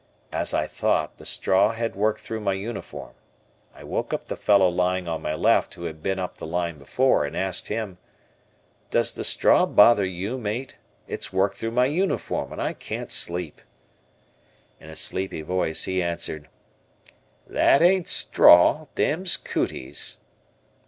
[0.31, 3.13] As I thought, the straw had worked through my uniform.
[3.71, 6.79] I woke up the fellow lying on my left, who had been up the line
[6.79, 7.99] before, and asked him.
[8.89, 10.79] "Does the straw bother you, mate?
[11.07, 13.61] It's worked through my uniform and I can't sleep."
[14.79, 16.49] In a sleepy voice, he answered,
[17.45, 20.17] "That ain't straw, them's cooties."